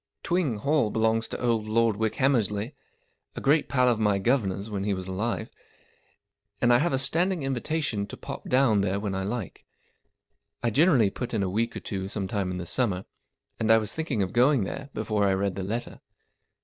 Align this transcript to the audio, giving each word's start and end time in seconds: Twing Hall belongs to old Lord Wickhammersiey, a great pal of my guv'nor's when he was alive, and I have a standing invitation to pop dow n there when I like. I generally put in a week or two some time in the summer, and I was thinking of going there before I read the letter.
Twing 0.23 0.57
Hall 0.57 0.89
belongs 0.89 1.27
to 1.27 1.39
old 1.39 1.67
Lord 1.67 1.95
Wickhammersiey, 1.95 2.73
a 3.35 3.39
great 3.39 3.69
pal 3.69 3.87
of 3.87 3.99
my 3.99 4.17
guv'nor's 4.17 4.67
when 4.67 4.83
he 4.83 4.95
was 4.95 5.07
alive, 5.07 5.51
and 6.59 6.73
I 6.73 6.79
have 6.79 6.91
a 6.91 6.97
standing 6.97 7.43
invitation 7.43 8.07
to 8.07 8.17
pop 8.17 8.49
dow 8.49 8.71
n 8.71 8.81
there 8.81 8.99
when 8.99 9.13
I 9.13 9.21
like. 9.21 9.63
I 10.63 10.71
generally 10.71 11.11
put 11.11 11.35
in 11.35 11.43
a 11.43 11.49
week 11.51 11.75
or 11.75 11.81
two 11.81 12.07
some 12.07 12.27
time 12.27 12.49
in 12.49 12.57
the 12.57 12.65
summer, 12.65 13.05
and 13.59 13.69
I 13.69 13.77
was 13.77 13.93
thinking 13.93 14.23
of 14.23 14.33
going 14.33 14.63
there 14.63 14.89
before 14.95 15.23
I 15.25 15.35
read 15.35 15.53
the 15.53 15.61
letter. 15.61 16.01